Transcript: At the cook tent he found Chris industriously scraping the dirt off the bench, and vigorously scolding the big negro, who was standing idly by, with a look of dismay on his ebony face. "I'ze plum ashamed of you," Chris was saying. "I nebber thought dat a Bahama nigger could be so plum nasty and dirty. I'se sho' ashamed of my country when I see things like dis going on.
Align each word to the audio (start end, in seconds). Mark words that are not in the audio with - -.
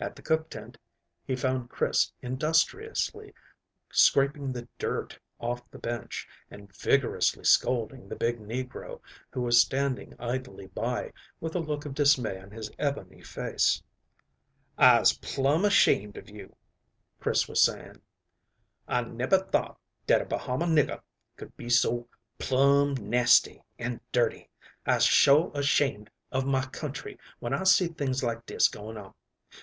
At 0.00 0.16
the 0.16 0.22
cook 0.22 0.50
tent 0.50 0.76
he 1.24 1.36
found 1.36 1.70
Chris 1.70 2.10
industriously 2.22 3.32
scraping 3.92 4.52
the 4.52 4.66
dirt 4.76 5.16
off 5.38 5.62
the 5.70 5.78
bench, 5.78 6.26
and 6.50 6.74
vigorously 6.74 7.44
scolding 7.44 8.08
the 8.08 8.16
big 8.16 8.40
negro, 8.40 9.00
who 9.30 9.42
was 9.42 9.60
standing 9.60 10.16
idly 10.18 10.66
by, 10.66 11.12
with 11.38 11.54
a 11.54 11.60
look 11.60 11.84
of 11.86 11.94
dismay 11.94 12.40
on 12.40 12.50
his 12.50 12.68
ebony 12.80 13.22
face. 13.22 13.80
"I'ze 14.76 15.16
plum 15.18 15.64
ashamed 15.64 16.16
of 16.16 16.28
you," 16.28 16.56
Chris 17.20 17.46
was 17.46 17.62
saying. 17.62 18.02
"I 18.88 19.02
nebber 19.02 19.38
thought 19.38 19.78
dat 20.08 20.20
a 20.20 20.24
Bahama 20.24 20.66
nigger 20.66 21.00
could 21.36 21.56
be 21.56 21.70
so 21.70 22.08
plum 22.40 22.94
nasty 22.96 23.62
and 23.78 24.00
dirty. 24.10 24.50
I'se 24.84 25.04
sho' 25.04 25.52
ashamed 25.52 26.10
of 26.32 26.44
my 26.44 26.64
country 26.66 27.20
when 27.38 27.54
I 27.54 27.62
see 27.62 27.86
things 27.86 28.24
like 28.24 28.44
dis 28.46 28.66
going 28.66 28.96
on. 28.96 29.14